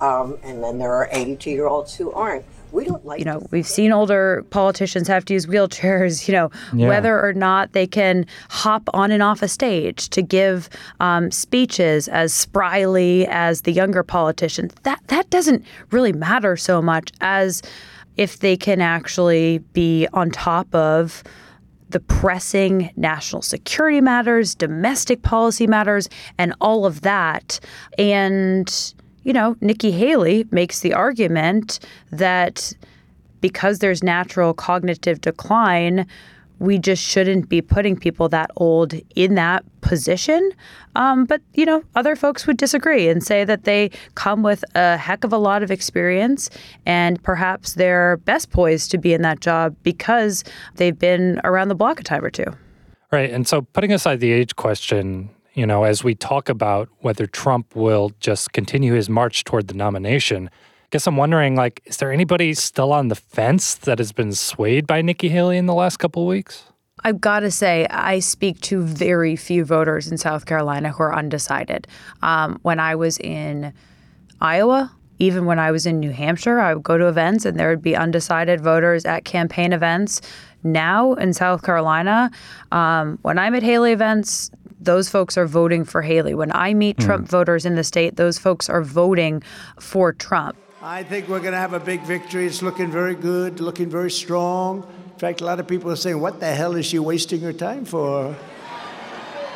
Um, 0.00 0.38
and 0.42 0.62
then 0.62 0.78
there 0.78 0.92
are 0.92 1.08
82 1.12 1.50
year 1.50 1.66
olds 1.66 1.94
who 1.94 2.10
aren't. 2.12 2.44
We 2.74 2.84
don't 2.84 3.04
like 3.06 3.20
you 3.20 3.24
know, 3.24 3.46
we've 3.52 3.66
seen 3.66 3.92
older 3.92 4.44
politicians 4.50 5.06
have 5.08 5.24
to 5.26 5.32
use 5.32 5.46
wheelchairs, 5.46 6.26
you 6.28 6.34
know, 6.34 6.50
Yeah. 6.72 6.88
whether 6.88 7.24
or 7.24 7.32
not 7.32 7.72
they 7.72 7.86
can 7.86 8.26
hop 8.50 8.82
on 8.92 9.12
and 9.12 9.22
off 9.22 9.42
a 9.42 9.48
stage 9.48 10.08
to 10.10 10.22
give 10.22 10.68
um, 11.00 11.30
speeches 11.30 12.08
as 12.08 12.32
spryly 12.32 13.26
as 13.30 13.62
the 13.62 13.72
younger 13.72 14.02
politicians. 14.02 14.72
That 14.82 15.00
that 15.06 15.30
doesn't 15.30 15.64
really 15.92 16.12
matter 16.12 16.56
so 16.56 16.82
much 16.82 17.12
as 17.20 17.62
if 18.16 18.40
they 18.40 18.56
can 18.56 18.80
actually 18.80 19.58
be 19.72 20.08
on 20.12 20.30
top 20.30 20.72
of 20.74 21.22
the 21.90 22.00
pressing 22.00 22.90
national 22.96 23.42
security 23.42 24.00
matters, 24.00 24.54
domestic 24.56 25.22
policy 25.22 25.66
matters, 25.68 26.08
and 26.38 26.52
all 26.60 26.86
of 26.86 27.02
that. 27.02 27.60
And, 27.98 28.94
you 29.24 29.32
know, 29.32 29.56
Nikki 29.60 29.90
Haley 29.90 30.46
makes 30.50 30.80
the 30.80 30.92
argument 30.92 31.80
that 32.12 32.72
because 33.40 33.80
there's 33.80 34.02
natural 34.02 34.54
cognitive 34.54 35.20
decline, 35.20 36.06
we 36.60 36.78
just 36.78 37.02
shouldn't 37.02 37.48
be 37.48 37.60
putting 37.60 37.96
people 37.96 38.28
that 38.28 38.50
old 38.56 38.94
in 39.16 39.34
that 39.34 39.64
position. 39.80 40.50
Um, 40.94 41.24
but, 41.24 41.42
you 41.52 41.66
know, 41.66 41.82
other 41.94 42.16
folks 42.16 42.46
would 42.46 42.56
disagree 42.56 43.08
and 43.08 43.22
say 43.22 43.44
that 43.44 43.64
they 43.64 43.90
come 44.14 44.42
with 44.42 44.64
a 44.74 44.96
heck 44.96 45.24
of 45.24 45.32
a 45.32 45.36
lot 45.38 45.62
of 45.62 45.70
experience 45.70 46.48
and 46.86 47.22
perhaps 47.22 47.74
they're 47.74 48.18
best 48.18 48.50
poised 48.50 48.90
to 48.92 48.98
be 48.98 49.12
in 49.12 49.22
that 49.22 49.40
job 49.40 49.74
because 49.82 50.44
they've 50.76 50.98
been 50.98 51.40
around 51.44 51.68
the 51.68 51.74
block 51.74 52.00
a 52.00 52.02
time 52.02 52.24
or 52.24 52.30
two. 52.30 52.46
Right. 53.10 53.30
And 53.30 53.46
so 53.46 53.62
putting 53.62 53.92
aside 53.92 54.20
the 54.20 54.32
age 54.32 54.56
question, 54.56 55.30
you 55.54 55.66
know, 55.66 55.84
as 55.84 56.02
we 56.02 56.14
talk 56.14 56.48
about 56.48 56.88
whether 56.98 57.26
Trump 57.26 57.74
will 57.74 58.10
just 58.20 58.52
continue 58.52 58.92
his 58.94 59.08
march 59.08 59.44
toward 59.44 59.68
the 59.68 59.74
nomination, 59.74 60.48
I 60.48 60.86
guess 60.90 61.06
I'm 61.06 61.16
wondering 61.16 61.54
like, 61.54 61.80
is 61.86 61.96
there 61.98 62.12
anybody 62.12 62.54
still 62.54 62.92
on 62.92 63.08
the 63.08 63.14
fence 63.14 63.74
that 63.76 63.98
has 63.98 64.12
been 64.12 64.32
swayed 64.32 64.86
by 64.86 65.00
Nikki 65.00 65.28
Haley 65.28 65.56
in 65.56 65.66
the 65.66 65.74
last 65.74 65.98
couple 65.98 66.26
weeks? 66.26 66.64
I've 67.04 67.20
got 67.20 67.40
to 67.40 67.50
say, 67.50 67.86
I 67.90 68.18
speak 68.18 68.60
to 68.62 68.82
very 68.82 69.36
few 69.36 69.64
voters 69.64 70.10
in 70.10 70.18
South 70.18 70.46
Carolina 70.46 70.90
who 70.90 71.02
are 71.02 71.14
undecided. 71.14 71.86
Um, 72.22 72.58
when 72.62 72.80
I 72.80 72.94
was 72.94 73.18
in 73.18 73.72
Iowa, 74.40 74.90
even 75.18 75.44
when 75.44 75.58
I 75.58 75.70
was 75.70 75.86
in 75.86 76.00
New 76.00 76.10
Hampshire, 76.10 76.58
I 76.58 76.74
would 76.74 76.82
go 76.82 76.98
to 76.98 77.06
events 77.06 77.44
and 77.44 77.58
there 77.58 77.68
would 77.68 77.82
be 77.82 77.94
undecided 77.94 78.60
voters 78.60 79.04
at 79.04 79.24
campaign 79.24 79.72
events. 79.72 80.20
Now 80.64 81.12
in 81.14 81.32
South 81.32 81.62
Carolina, 81.62 82.30
um, 82.72 83.18
when 83.22 83.38
I'm 83.38 83.54
at 83.54 83.62
Haley 83.62 83.92
events, 83.92 84.50
those 84.84 85.08
folks 85.08 85.36
are 85.36 85.46
voting 85.46 85.84
for 85.84 86.02
Haley. 86.02 86.34
When 86.34 86.52
I 86.52 86.74
meet 86.74 86.98
Trump 86.98 87.26
hmm. 87.26 87.30
voters 87.30 87.64
in 87.64 87.74
the 87.74 87.84
state, 87.84 88.16
those 88.16 88.38
folks 88.38 88.68
are 88.68 88.82
voting 88.82 89.42
for 89.78 90.12
Trump. 90.12 90.56
I 90.82 91.02
think 91.02 91.28
we're 91.28 91.40
going 91.40 91.52
to 91.52 91.58
have 91.58 91.72
a 91.72 91.80
big 91.80 92.02
victory. 92.02 92.46
It's 92.46 92.60
looking 92.60 92.90
very 92.90 93.14
good, 93.14 93.60
looking 93.60 93.88
very 93.88 94.10
strong. 94.10 94.86
In 95.12 95.18
fact, 95.18 95.40
a 95.40 95.44
lot 95.44 95.58
of 95.58 95.66
people 95.66 95.90
are 95.90 95.96
saying, 95.96 96.20
What 96.20 96.40
the 96.40 96.54
hell 96.54 96.76
is 96.76 96.84
she 96.86 96.98
wasting 96.98 97.40
her 97.40 97.52
time 97.52 97.84
for? 97.84 98.36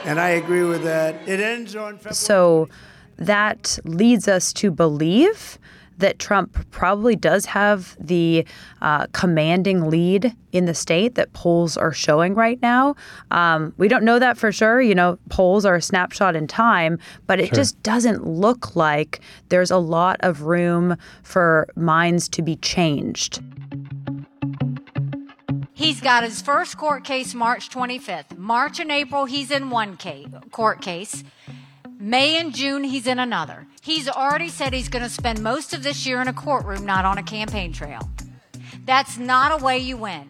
And 0.04 0.18
I 0.18 0.30
agree 0.30 0.62
with 0.62 0.84
that. 0.84 1.28
It 1.28 1.40
ends 1.40 1.76
on 1.76 1.96
February. 1.96 2.14
So 2.14 2.68
that 3.16 3.78
leads 3.84 4.28
us 4.28 4.52
to 4.54 4.70
believe 4.70 5.58
that 5.98 6.18
Trump 6.18 6.70
probably 6.70 7.16
does 7.16 7.44
have 7.46 7.96
the 8.00 8.44
uh, 8.80 9.06
commanding 9.12 9.90
lead 9.90 10.34
in 10.52 10.64
the 10.64 10.74
state 10.74 11.14
that 11.16 11.32
polls 11.32 11.76
are 11.76 11.92
showing 11.92 12.34
right 12.34 12.60
now. 12.62 12.94
Um, 13.30 13.74
we 13.76 13.88
don't 13.88 14.04
know 14.04 14.18
that 14.18 14.38
for 14.38 14.50
sure. 14.52 14.80
You 14.80 14.94
know, 14.94 15.18
polls 15.28 15.64
are 15.64 15.76
a 15.76 15.82
snapshot 15.82 16.34
in 16.36 16.46
time, 16.46 16.98
but 17.26 17.38
it 17.40 17.48
Sure. 17.48 17.56
just 17.56 17.82
doesn't 17.82 18.26
look 18.26 18.74
like 18.76 19.20
there's 19.48 19.70
a 19.70 19.78
lot 19.78 20.16
of 20.20 20.42
room 20.42 20.96
for 21.22 21.68
minds 21.76 22.28
to 22.30 22.42
be 22.42 22.56
changed. 22.56 23.40
He's 25.74 26.00
got 26.00 26.24
his 26.24 26.42
first 26.42 26.76
court 26.76 27.04
case 27.04 27.34
March 27.34 27.70
25th. 27.70 28.36
March 28.36 28.80
and 28.80 28.90
April, 28.90 29.26
he's 29.26 29.50
in 29.50 29.70
one 29.70 29.96
case, 29.96 30.26
court 30.50 30.80
case. 30.80 31.22
May 32.08 32.40
and 32.40 32.54
June, 32.54 32.84
he's 32.84 33.06
in 33.06 33.18
another. 33.18 33.66
He's 33.82 34.08
already 34.08 34.48
said 34.48 34.72
he's 34.72 34.88
going 34.88 35.02
to 35.02 35.10
spend 35.10 35.42
most 35.42 35.74
of 35.74 35.82
this 35.82 36.06
year 36.06 36.22
in 36.22 36.28
a 36.28 36.32
courtroom, 36.32 36.86
not 36.86 37.04
on 37.04 37.18
a 37.18 37.22
campaign 37.22 37.70
trail. 37.70 38.00
That's 38.86 39.18
not 39.18 39.60
a 39.60 39.62
way 39.62 39.76
you 39.76 39.98
win. 39.98 40.26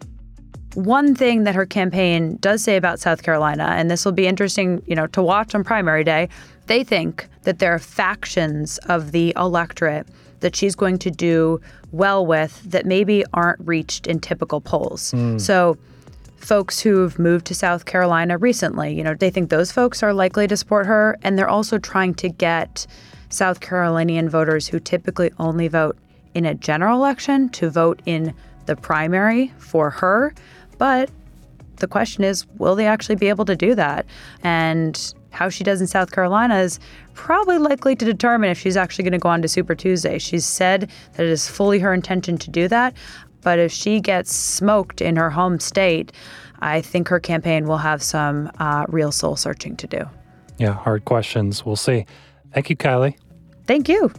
One 0.73 1.15
thing 1.15 1.45
that 1.45 1.55
her 1.55 1.65
campaign 1.65 2.35
does 2.41 2.61
say 2.61 2.75
about 2.75 2.99
South 2.99 3.23
Carolina, 3.23 3.75
and 3.77 3.89
this 3.89 4.03
will 4.03 4.11
be 4.11 4.27
interesting, 4.27 4.83
you 4.87 4.95
know, 4.95 5.07
to 5.07 5.23
watch 5.23 5.55
on 5.55 5.63
primary 5.63 6.03
day, 6.03 6.27
they 6.67 6.83
think 6.83 7.29
that 7.43 7.59
there 7.59 7.73
are 7.73 7.79
factions 7.79 8.77
of 8.89 9.13
the 9.13 9.33
electorate 9.37 10.05
that 10.41 10.57
she's 10.57 10.75
going 10.75 10.97
to 10.97 11.09
do 11.09 11.61
well 11.93 12.25
with 12.25 12.61
that 12.69 12.85
maybe 12.85 13.23
aren't 13.33 13.65
reached 13.65 14.05
in 14.05 14.19
typical 14.19 14.59
polls. 14.59 15.13
Mm. 15.13 15.39
So 15.39 15.77
folks 16.39 16.79
who've 16.79 17.17
moved 17.19 17.45
to 17.47 17.55
South 17.55 17.85
Carolina 17.85 18.37
recently, 18.37 18.93
you 18.93 19.03
know, 19.03 19.13
they 19.13 19.29
think 19.29 19.49
those 19.49 19.71
folks 19.71 20.01
are 20.01 20.13
likely 20.13 20.47
to 20.47 20.57
support 20.57 20.85
her 20.85 21.17
and 21.21 21.37
they're 21.37 21.49
also 21.49 21.77
trying 21.77 22.13
to 22.15 22.29
get 22.29 22.87
South 23.29 23.59
Carolinian 23.59 24.29
voters 24.29 24.67
who 24.67 24.79
typically 24.79 25.31
only 25.37 25.67
vote 25.67 25.97
in 26.33 26.45
a 26.45 26.53
general 26.53 26.97
election 26.97 27.49
to 27.49 27.69
vote 27.69 28.01
in 28.05 28.33
the 28.65 28.75
primary 28.75 29.53
for 29.57 29.89
her. 29.89 30.33
But 30.77 31.09
the 31.77 31.87
question 31.87 32.23
is, 32.23 32.45
will 32.57 32.75
they 32.75 32.85
actually 32.85 33.15
be 33.15 33.29
able 33.29 33.45
to 33.45 33.55
do 33.55 33.75
that? 33.75 34.05
And 34.43 35.13
how 35.31 35.49
she 35.49 35.63
does 35.63 35.81
in 35.81 35.87
South 35.87 36.11
Carolina 36.11 36.57
is 36.57 36.79
probably 37.13 37.57
likely 37.57 37.95
to 37.95 38.05
determine 38.05 38.49
if 38.49 38.59
she's 38.59 38.77
actually 38.77 39.03
going 39.03 39.13
to 39.13 39.19
go 39.19 39.29
on 39.29 39.41
to 39.41 39.47
Super 39.47 39.75
Tuesday. 39.75 40.17
She's 40.17 40.45
said 40.45 40.89
that 41.13 41.25
it 41.25 41.29
is 41.29 41.47
fully 41.47 41.79
her 41.79 41.93
intention 41.93 42.37
to 42.39 42.49
do 42.49 42.67
that. 42.67 42.95
But 43.41 43.59
if 43.59 43.71
she 43.71 43.99
gets 43.99 44.33
smoked 44.33 45.01
in 45.01 45.15
her 45.15 45.29
home 45.29 45.59
state, 45.59 46.11
I 46.59 46.81
think 46.81 47.07
her 47.07 47.19
campaign 47.19 47.65
will 47.67 47.77
have 47.77 48.03
some 48.03 48.51
uh, 48.59 48.85
real 48.89 49.11
soul 49.11 49.35
searching 49.35 49.75
to 49.77 49.87
do. 49.87 50.03
Yeah, 50.57 50.73
hard 50.73 51.05
questions. 51.05 51.65
We'll 51.65 51.77
see. 51.77 52.05
Thank 52.53 52.69
you, 52.69 52.75
Kylie. 52.75 53.15
Thank 53.65 53.87
you. 53.87 54.11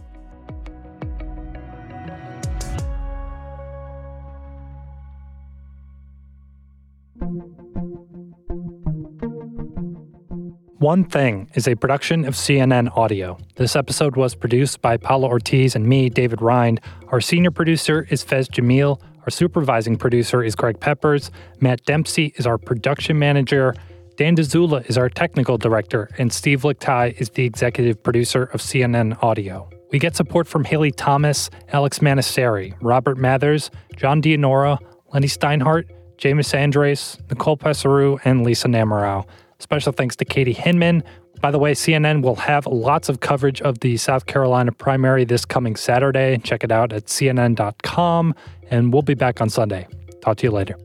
One 10.80 11.04
Thing 11.04 11.50
is 11.52 11.68
a 11.68 11.74
production 11.74 12.24
of 12.24 12.32
CNN 12.32 12.96
Audio. 12.96 13.36
This 13.56 13.76
episode 13.76 14.16
was 14.16 14.34
produced 14.34 14.80
by 14.80 14.96
Paula 14.96 15.28
Ortiz 15.28 15.76
and 15.76 15.86
me, 15.86 16.08
David 16.08 16.40
Rind. 16.40 16.80
Our 17.08 17.20
senior 17.20 17.50
producer 17.50 18.06
is 18.08 18.24
Faiz 18.24 18.48
Jamil. 18.48 18.98
Our 19.20 19.28
supervising 19.28 19.98
producer 19.98 20.42
is 20.42 20.54
Greg 20.54 20.80
Peppers. 20.80 21.30
Matt 21.60 21.84
Dempsey 21.84 22.32
is 22.36 22.46
our 22.46 22.56
production 22.56 23.18
manager. 23.18 23.74
Dan 24.16 24.34
Dzula 24.34 24.88
is 24.88 24.96
our 24.96 25.10
technical 25.10 25.58
director. 25.58 26.08
And 26.16 26.32
Steve 26.32 26.62
Lickteig 26.62 27.20
is 27.20 27.28
the 27.28 27.44
executive 27.44 28.02
producer 28.02 28.44
of 28.44 28.62
CNN 28.62 29.22
Audio. 29.22 29.68
We 29.92 29.98
get 29.98 30.16
support 30.16 30.48
from 30.48 30.64
Haley 30.64 30.92
Thomas, 30.92 31.50
Alex 31.74 31.98
Manasseri, 31.98 32.74
Robert 32.80 33.18
Mathers, 33.18 33.70
John 33.96 34.22
Dianora, 34.22 34.78
Leni 35.12 35.26
Steinhardt, 35.26 35.90
Jamus 36.16 36.54
Andrest, 36.54 37.20
Nicole 37.28 37.58
Pesaru, 37.58 38.18
and 38.24 38.44
Lisa 38.44 38.68
Namerow. 38.68 39.26
Special 39.60 39.92
thanks 39.92 40.16
to 40.16 40.24
Katie 40.24 40.54
Hinman. 40.54 41.04
By 41.40 41.50
the 41.50 41.58
way, 41.58 41.72
CNN 41.72 42.22
will 42.22 42.36
have 42.36 42.66
lots 42.66 43.08
of 43.08 43.20
coverage 43.20 43.62
of 43.62 43.80
the 43.80 43.96
South 43.98 44.26
Carolina 44.26 44.72
primary 44.72 45.24
this 45.24 45.44
coming 45.44 45.76
Saturday. 45.76 46.38
Check 46.38 46.64
it 46.64 46.72
out 46.72 46.92
at 46.92 47.04
cnn.com, 47.04 48.34
and 48.70 48.92
we'll 48.92 49.02
be 49.02 49.14
back 49.14 49.40
on 49.40 49.48
Sunday. 49.48 49.86
Talk 50.22 50.38
to 50.38 50.46
you 50.46 50.50
later. 50.50 50.76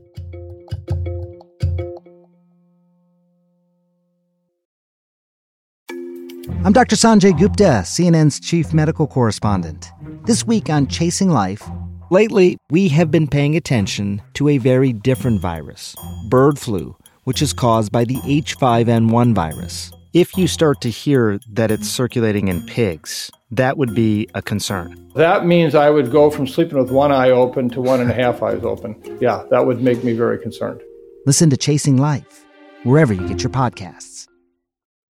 I'm 6.64 6.72
Dr. 6.72 6.96
Sanjay 6.96 7.38
Gupta, 7.38 7.82
CNN's 7.84 8.40
chief 8.40 8.74
medical 8.74 9.06
correspondent. 9.06 9.90
This 10.24 10.46
week 10.46 10.68
on 10.68 10.86
Chasing 10.86 11.30
Life, 11.30 11.62
lately 12.10 12.56
we 12.70 12.88
have 12.88 13.10
been 13.10 13.28
paying 13.28 13.56
attention 13.56 14.20
to 14.34 14.48
a 14.48 14.58
very 14.58 14.92
different 14.92 15.40
virus, 15.40 15.94
bird 16.28 16.58
flu, 16.58 16.96
which 17.26 17.42
is 17.42 17.52
caused 17.52 17.90
by 17.90 18.04
the 18.04 18.16
H5N1 18.18 19.34
virus. 19.34 19.92
If 20.12 20.38
you 20.38 20.46
start 20.46 20.80
to 20.82 20.90
hear 20.90 21.40
that 21.50 21.72
it's 21.72 21.88
circulating 21.88 22.46
in 22.46 22.64
pigs, 22.64 23.32
that 23.50 23.76
would 23.76 23.94
be 23.96 24.28
a 24.34 24.40
concern. 24.40 25.10
That 25.16 25.44
means 25.44 25.74
I 25.74 25.90
would 25.90 26.12
go 26.12 26.30
from 26.30 26.46
sleeping 26.46 26.78
with 26.78 26.90
one 26.90 27.10
eye 27.10 27.30
open 27.30 27.68
to 27.70 27.80
one 27.80 28.00
and 28.00 28.10
a 28.10 28.14
half 28.14 28.42
eyes 28.44 28.62
open. 28.62 28.94
Yeah, 29.20 29.44
that 29.50 29.66
would 29.66 29.82
make 29.82 30.04
me 30.04 30.12
very 30.12 30.38
concerned. 30.38 30.80
Listen 31.26 31.50
to 31.50 31.56
Chasing 31.56 31.96
Life, 31.96 32.44
wherever 32.84 33.12
you 33.12 33.26
get 33.26 33.42
your 33.42 33.50
podcasts. 33.50 34.15